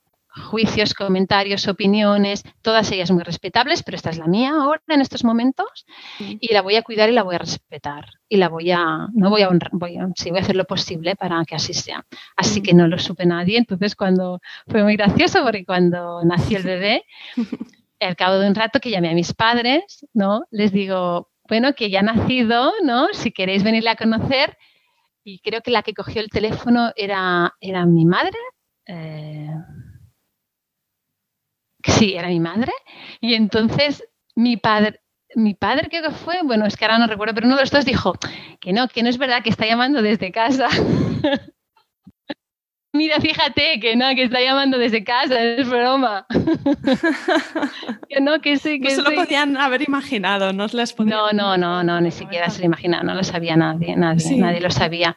[0.50, 5.24] juicios, comentarios, opiniones, todas ellas muy respetables, pero esta es la mía ahora en estos
[5.24, 5.86] momentos
[6.20, 9.30] y la voy a cuidar y la voy a respetar y la voy a, no
[9.30, 12.06] voy a honrar, voy a, sí, voy a hacer lo posible para que así sea.
[12.38, 16.64] Así que no lo supe nadie, entonces cuando fue muy gracioso porque cuando nació el
[16.64, 17.04] bebé,
[18.00, 20.46] al cabo de un rato que llamé a mis padres, ¿no?
[20.52, 23.08] Les digo, bueno, que ya ha nacido, ¿no?
[23.14, 24.58] Si queréis venirle a conocer,
[25.24, 28.38] y creo que la que cogió el teléfono era, era mi madre.
[28.86, 29.50] Eh,
[31.84, 32.72] sí, era mi madre.
[33.20, 34.04] Y entonces
[34.36, 35.02] mi padre,
[35.36, 37.72] mi padre creo que fue, bueno, es que ahora no recuerdo, pero uno de los
[37.72, 38.14] dos dijo
[38.62, 40.70] que no, que no es verdad, que está llamando desde casa.
[42.92, 46.26] Mira, fíjate que no, que está llamando desde casa, es broma.
[48.10, 51.56] que no, que sí, que no se lo podían haber imaginado, no les No, no,
[51.56, 55.16] no, no, ni siquiera se lo imaginaba, no lo sabía nadie, nadie, nadie lo sabía.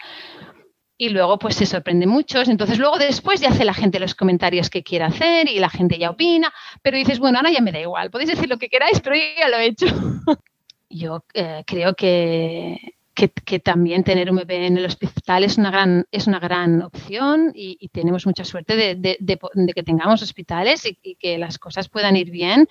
[0.98, 4.68] Y luego pues se sorprende muchos, entonces luego después ya hace la gente los comentarios
[4.68, 7.80] que quiera hacer y la gente ya opina, pero dices, bueno, ahora ya me da
[7.80, 9.86] igual, podéis decir lo que queráis, pero yo ya lo he hecho.
[10.90, 12.78] yo eh, creo que
[13.14, 17.52] que, también tener un bebé en el hospital es una gran, es una gran opción
[17.54, 19.38] y, tenemos mucha suerte de,
[19.74, 22.66] que tengamos hospitales y, que las cosas puedan ir bien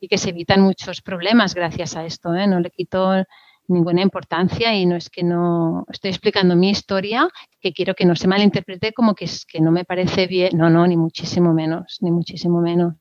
[0.00, 2.34] y que se evitan muchos problemas gracias a esto.
[2.34, 2.46] ¿eh?
[2.46, 3.24] No le quito
[3.68, 7.28] ninguna importancia y no es que no estoy explicando mi historia,
[7.60, 10.56] que quiero que no se malinterprete como que, es, que no me parece bien.
[10.56, 12.94] No, no, ni muchísimo menos, ni muchísimo menos.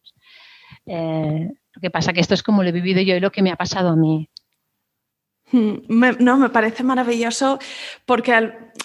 [0.86, 3.42] Eh, lo que pasa que esto es como lo he vivido yo y lo que
[3.42, 4.30] me ha pasado a mí.
[5.52, 7.60] Mm, no, me parece maravilloso
[8.06, 8.34] porque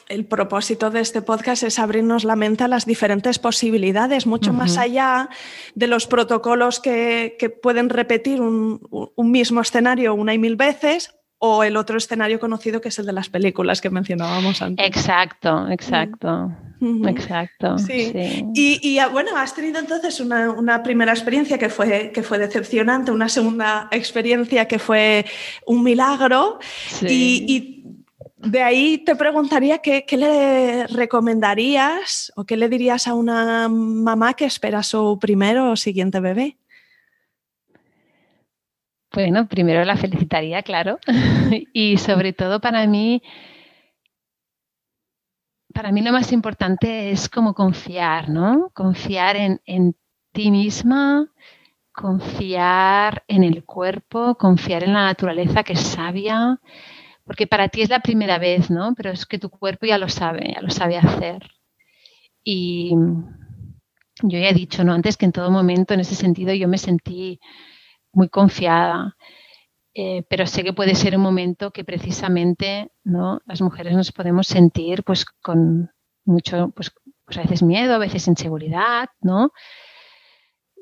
[0.08, 4.76] el, propósito de este podcast es abrirnos la mente a las diferentes posibilidades, mucho más
[4.76, 5.28] allá
[5.74, 11.62] de los protocolos que, pueden repetir un, un, mismo escenario una y mil veces o
[11.64, 14.86] el otro escenario conocido que es el de las películas que mencionábamos antes.
[14.86, 16.50] Exacto, exacto.
[16.80, 17.78] Exacto.
[17.78, 18.12] Sí.
[18.54, 23.28] Y, ah, bueno, has tenido entonces una, primera experiencia que fue, que fue decepcionante, una
[23.28, 25.24] segunda experiencia que fue
[25.66, 26.58] un milagro.
[27.02, 27.82] Y,
[28.38, 34.34] de ahí te preguntaría qué, qué, le recomendarías o qué le dirías a una mamá
[34.34, 36.58] que espera su primero o siguiente bebé.
[39.16, 40.98] Bueno, primero la felicitaría, claro.
[41.72, 43.22] y sobre todo para mí,
[45.72, 48.70] para mí lo más importante es como confiar, ¿no?
[48.74, 49.96] Confiar en,
[50.32, 51.32] ti misma,
[51.92, 56.60] confiar en el cuerpo, confiar en la naturaleza que es sabia,
[57.24, 58.94] porque para ti es la primera vez, ¿no?
[58.94, 61.40] Pero es que tu cuerpo ya lo sabe, ya lo sabe hacer.
[62.44, 62.92] Y
[64.22, 64.92] yo ya he dicho, ¿no?
[64.92, 67.40] Antes que en todo momento, en ese sentido, yo me sentí
[68.16, 69.16] muy confiada.
[69.94, 73.40] Eh, pero sé que puede ser un momento que precisamente ¿no?
[73.46, 75.90] las mujeres nos podemos sentir pues con
[76.24, 76.92] mucho, pues,
[77.24, 79.52] pues, a veces miedo, a veces inseguridad, ¿no?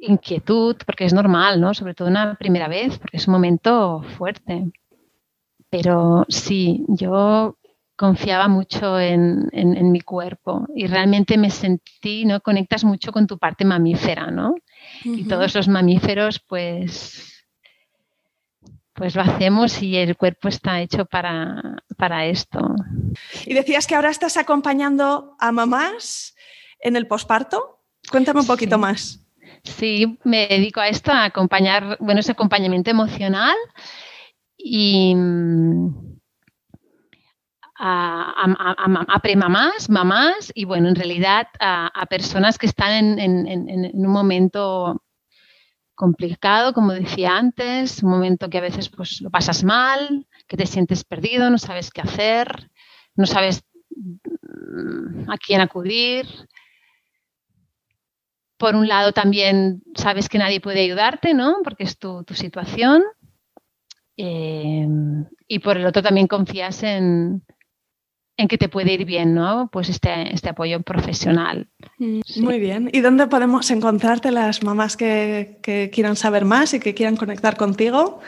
[0.00, 1.74] inquietud, porque es normal, ¿no?
[1.74, 4.70] sobre todo una primera vez, porque es un momento fuerte.
[5.70, 7.56] Pero sí, yo
[7.96, 12.40] confiaba mucho en, en, mi cuerpo y realmente me sentí, ¿no?
[12.40, 14.54] Conectas mucho con tu parte mamífera, ¿no?
[15.02, 17.46] Y todos los mamíferos, pues,
[18.94, 22.74] pues lo hacemos y el cuerpo está hecho para, para esto.
[23.44, 26.34] Y decías que ahora estás acompañando a mamás
[26.78, 27.80] en el posparto.
[28.10, 29.20] Cuéntame un poquito más.
[29.64, 33.56] Sí, me dedico a esto, a acompañar, bueno, ese acompañamiento emocional
[34.56, 35.14] y
[37.76, 45.02] a, premamás, mamás y bueno, en realidad a, personas que están en, un momento
[45.94, 50.66] complicado, como decía antes, un momento que a veces pues, lo pasas mal, que te
[50.66, 52.70] sientes perdido, no sabes qué hacer,
[53.14, 56.26] no sabes mm, a quién acudir.
[58.56, 61.56] Por un lado también sabes que nadie puede ayudarte, ¿no?
[61.62, 63.02] Porque es tu, situación.
[64.16, 64.86] Eh,
[65.48, 67.42] y por el otro también confías en,
[68.36, 69.68] en que te puede ir bien, ¿no?
[69.72, 71.68] Pues este, este apoyo profesional.
[71.98, 72.90] Mm, muy bien.
[72.92, 75.58] ¿Y dónde podemos encontrarte las mamás que,
[75.92, 78.20] quieran saber más y que quieran conectar contigo?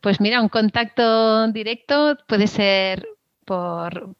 [0.00, 3.06] Pues mira, un contacto directo puede ser
[3.44, 4.14] por,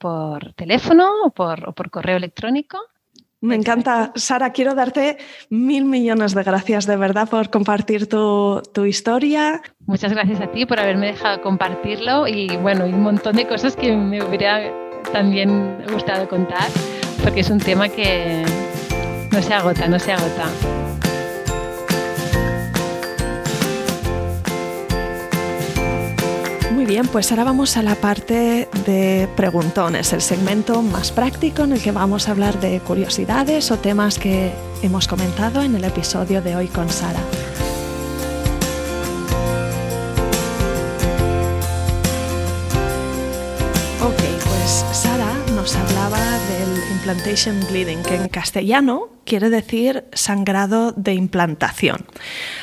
[0.56, 2.78] teléfono o por, por correo electrónico.
[3.40, 4.12] Me encanta.
[4.14, 5.18] Sara, quiero darte
[5.50, 9.60] mil millones de gracias de verdad por compartir tu, tu, historia.
[9.86, 13.96] Muchas gracias a ti por haberme dejado compartirlo y bueno, un montón de cosas que
[13.96, 14.60] me hubiera
[15.10, 16.68] también gustado contar,
[17.22, 18.44] porque es un tema que,
[19.30, 20.46] no se agota, no se agota.
[26.72, 31.72] Muy bien, pues ahora vamos a la parte de preguntones, el segmento más práctico en
[31.72, 34.50] el que vamos a hablar de curiosidades o temas que
[34.82, 37.20] hemos comentado en el episodio de hoy con Sara.
[44.04, 51.14] Ok, pues Sara nos hablaba del implantation bleeding, que en castellano quiere decir sangrado de
[51.14, 52.04] implantación.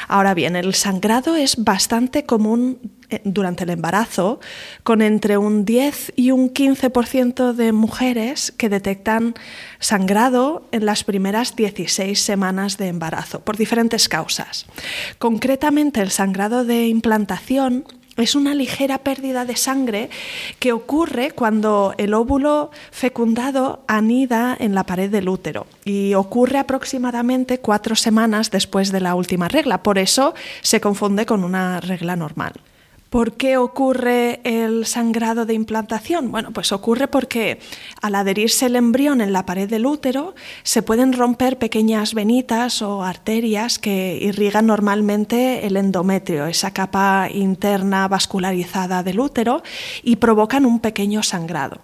[0.10, 2.80] Ahora bien, el sangrado es bastante común
[3.10, 4.42] eh, durante el embarazo,
[4.84, 9.34] con entre un 10 y un 15% de mujeres que detectan
[9.80, 14.66] sangrado en las primeras 16 semanas de embarazo, por diferentes causas.
[15.20, 17.86] Concretamente, el sangrado de implantación
[18.20, 20.10] es una ligera pérdida de sangre
[20.60, 27.60] que ocurre cuando el óvulo fecundado anida en la pared del útero y ocurre aproximadamente
[27.60, 29.84] cuatro semanas después de la última regla.
[29.84, 32.54] Por eso se confunde con una regla normal.
[33.10, 36.32] ¿Por qué ocurre el sangrado de implantación?
[36.32, 37.60] Bueno, pues ocurre porque
[38.04, 43.04] al adherirse el embrión en la pared del útero se pueden romper pequeñas venitas o
[43.04, 49.64] arterias que irrigan normalmente el endometrio, esa capa interna vascularizada del útero,
[50.04, 51.80] y provocan un pequeño sangrado.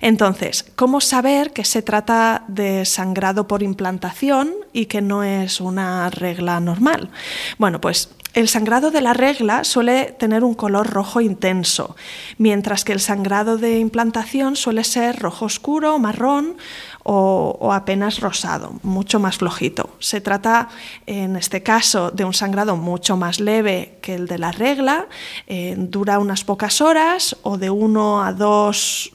[0.00, 6.08] Entonces, ¿cómo saber que se trata de sangrado por implantación y que no es una
[6.10, 7.10] regla normal?
[7.58, 11.96] Bueno, pues el sangrado de la regla suele tener un color rojo intenso,
[12.38, 16.56] mientras que el sangrado de implantación suele ser rojo oscuro, marrón
[17.02, 19.90] o, apenas rosado, mucho más flojito.
[19.98, 20.68] Se trata,
[21.06, 25.06] en este caso, de un sangrado mucho más leve que el de la regla,
[25.46, 29.12] eh, dura unas pocas horas o de uno a dos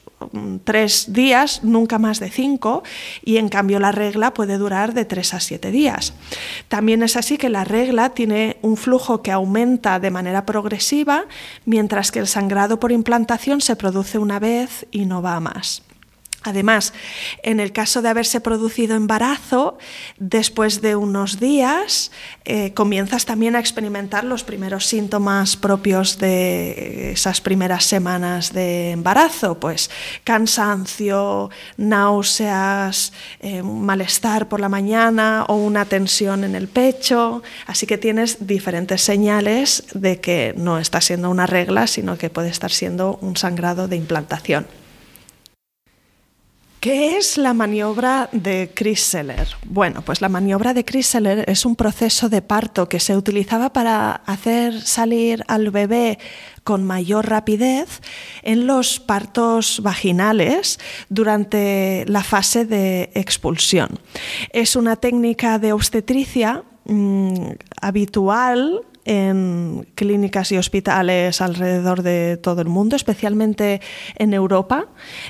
[0.64, 2.82] tres días, nunca más de cinco,
[3.24, 6.14] y en cambio la regla puede durar de tres a siete días.
[6.68, 11.24] También es así que la regla tiene un flujo que aumenta de manera progresiva,
[11.64, 15.82] mientras que el sangrado por implantación se produce una vez y no va más.
[16.42, 16.92] Además,
[17.42, 19.78] en el caso de haberse producido embarazo,
[20.18, 22.12] después de unos días
[22.44, 29.58] eh, comienzas también a experimentar los primeros síntomas propios de esas primeras semanas de embarazo,
[29.58, 29.90] pues
[30.22, 37.42] cansancio, náuseas, eh, malestar por la mañana o una tensión en el pecho.
[37.66, 42.50] Así que tienes diferentes señales de que no está siendo una regla, sino que puede
[42.50, 44.85] estar siendo un sangrado de implantación.
[46.86, 49.48] ¿Qué es la maniobra de Seller?
[49.64, 54.12] Bueno, pues la maniobra de Seller es un proceso de parto que se utilizaba para
[54.12, 56.20] hacer salir al bebé
[56.62, 58.02] con mayor rapidez
[58.44, 60.78] en los partos vaginales
[61.08, 63.98] durante la fase de expulsión.
[64.52, 72.68] Es una técnica de obstetricia mm, habitual en clínicas y hospitales alrededor de todo el
[72.68, 73.80] mundo, especialmente
[74.16, 74.88] en Europa.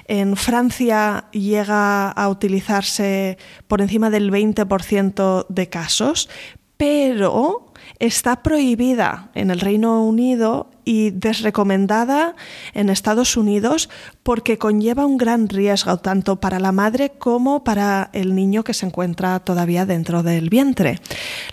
[0.08, 6.28] En Francia llega a utilizarse por encima del 20% de casos,
[6.76, 7.65] pero
[7.98, 12.36] está prohibida en el Reino Unido y desrecomendada
[12.74, 13.90] en Estados Unidos
[14.22, 18.86] porque conlleva un gran riesgo tanto para la madre como para el niño que se
[18.86, 21.00] encuentra todavía dentro del vientre.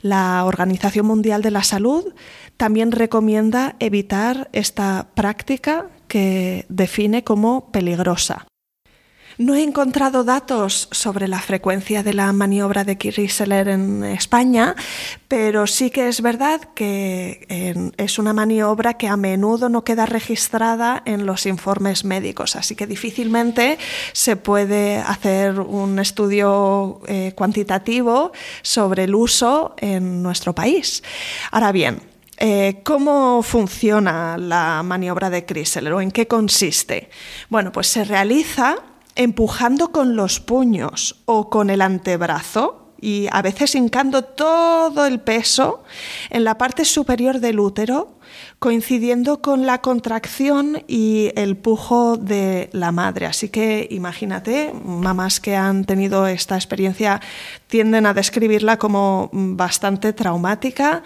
[0.02, 2.14] La Organización Mundial de la Salud
[2.58, 8.46] también recomienda evitar esta práctica que define como peligrosa.
[9.38, 14.76] No he encontrado datos sobre la frecuencia de la maniobra de Kirchler en España,
[15.28, 21.02] pero sí que es verdad que es una maniobra que a menudo no queda registrada
[21.06, 23.80] en los informes médicos, así que difícilmente
[24.12, 31.04] se puede hacer un estudio eh, cuantitativo sobre el uso en nuestro país.
[31.52, 37.10] Ahora bien, eh, ¿Cómo funciona la maniobra de Chrysler o en qué consiste?
[37.48, 38.78] Bueno, pues se realiza
[39.16, 45.84] empujando con los puños o con el antebrazo y a veces hincando todo el peso
[46.30, 48.18] en la parte superior del útero,
[48.60, 53.26] coincidiendo con la contracción y el pujo de la madre.
[53.26, 57.20] Así que imagínate, mamás que han tenido esta experiencia
[57.68, 61.04] tienden a describirla como bastante traumática.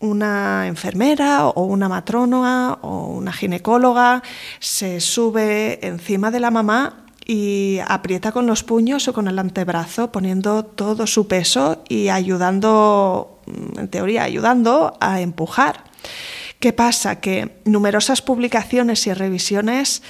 [0.00, 4.22] Una enfermera o una matrónoa o una ginecóloga
[4.60, 10.10] se sube encima de la mamá y aprieta con los puños o con el antebrazo,
[10.10, 13.42] poniendo todo su peso y ayudando,
[13.76, 15.84] en teoría, ayudando a empujar.
[16.58, 17.20] ¿Qué pasa?
[17.20, 20.02] Que numerosas publicaciones y revisiones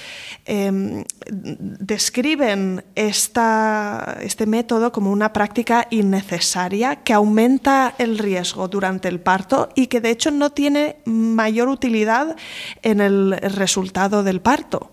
[0.45, 9.69] em, describen este método como una práctica innecesaria que aumenta el riesgo durante el parto
[9.75, 12.35] y que de hecho no tiene mayor utilidad
[12.81, 14.91] en el resultado del parto.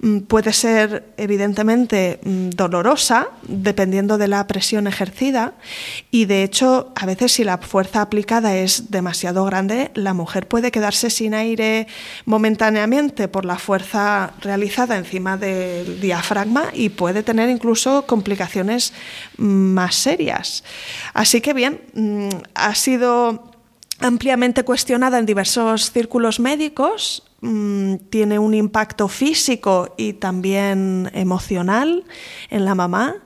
[0.00, 5.54] Mm, puede ser evidentemente mm, dolorosa dependiendo de la presión ejercida
[6.10, 10.70] y de hecho a veces si la fuerza aplicada es demasiado grande, la mujer puede
[10.70, 11.86] quedarse sin aire
[12.24, 15.36] momentáneamente por la fuerza realizada encima
[15.84, 18.92] del diafragma y puede tener incluso complicaciones
[19.36, 20.64] más serias.
[21.14, 23.52] Así que bien, mm, ha sido
[24.00, 32.04] ampliamente cuestionada en diversos círculos médicos, mm, tiene un impacto físico y también emocional
[32.50, 33.16] en la mamá.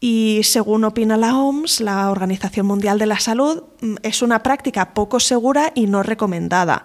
[0.00, 4.92] Y según opina la OMS, la Organización Mundial de la Salud, mm, es una práctica
[4.92, 6.84] poco segura y no recomendada.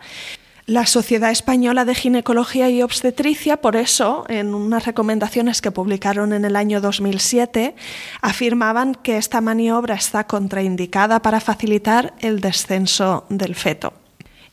[0.69, 6.45] La Sociedad Española de Ginecología y Obstetricia, por eso, en unas recomendaciones que publicaron en
[6.45, 7.73] el año 2007,
[8.21, 13.93] afirmaban que esta maniobra está contraindicada para facilitar el descenso del feto.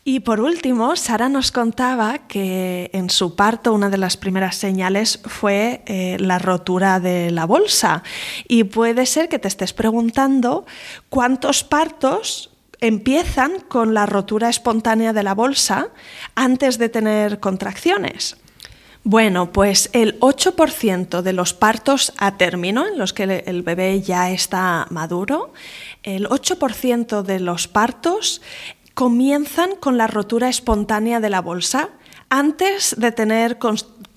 [0.03, 5.19] Y por último, Sara nos contaba que en su parto una de las primeras señales
[5.23, 8.01] fue eh, la rotura de la bolsa.
[8.47, 10.65] Y puede ser que te estés preguntando
[11.09, 15.89] cuántos partos empiezan con la rotura espontánea de la bolsa
[16.35, 18.37] antes de tener contracciones.
[19.03, 24.31] Bueno, pues el 8% de los partos a término, en los que el bebé ya
[24.31, 25.53] está maduro,
[26.03, 28.41] el 8% de los partos
[28.93, 31.91] comienzan con la rotura espontánea de la bolsa
[32.29, 33.57] antes de tener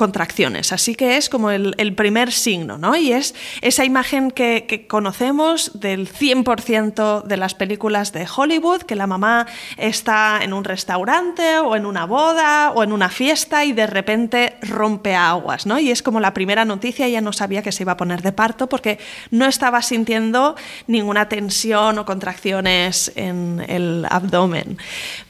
[0.00, 0.72] contracciones.
[0.72, 2.96] Así que es como el, primer signo, ¿no?
[2.96, 9.06] Y es esa imagen que, conocemos del 100% de las películas de Hollywood, que la
[9.06, 9.46] mamá
[9.76, 14.56] está en un restaurante o en una boda o en una fiesta y de repente
[14.62, 15.78] rompe aguas, ¿no?
[15.78, 18.32] Y es como la primera noticia, ella no sabía que se iba a poner de
[18.32, 18.98] parto porque
[19.30, 24.78] no estaba sintiendo ninguna tensión o contracciones en el abdomen.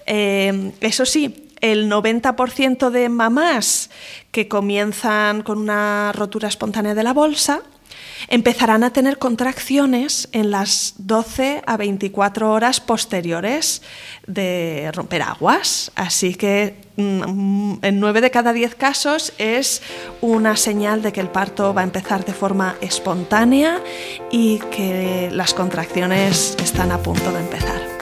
[0.07, 3.91] Eh, eso sí, el 90% de mamás
[4.31, 7.63] que comienzan con una rotura espontánea de la bolsa
[8.29, 13.83] empezarán a tener contracciones en las 12 a 24 horas posteriores
[14.27, 15.91] de romper aguas.
[15.95, 19.83] Así que mm, en 9 de cada 10 casos es
[20.21, 23.81] una señal de que el parto va a empezar de forma espontánea
[24.31, 28.00] y que las contracciones están a punto de empezar.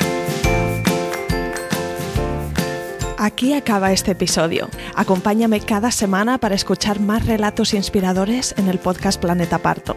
[3.20, 4.68] Aquí acaba este episodio.
[4.94, 9.96] Acompáñame cada semana para escuchar más relatos inspiradores en el podcast Planeta Parto.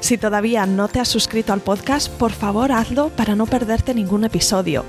[0.00, 4.24] Si todavía no te has suscrito al podcast, por favor hazlo para no perderte ningún
[4.24, 4.84] episodio.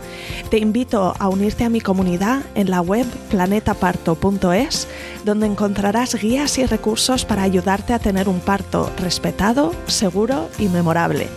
[0.50, 4.88] Te invito a unirte a mi comunidad en la web planetaparto.es,
[5.24, 11.28] donde encontrarás guías y recursos para ayudarte a tener un parto respetado, seguro y memorable.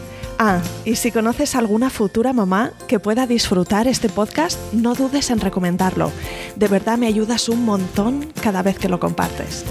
[0.43, 5.38] Ah, y si conoces alguna futura mamá que pueda disfrutar este podcast, no dudes en
[5.38, 6.11] recomendarlo.
[6.57, 9.66] De verdad me ayudas un montón cada vez que lo compartes.